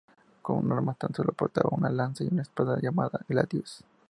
[0.41, 3.83] Como armas tan sólo portaba una lanza y una espada llamada "gladius".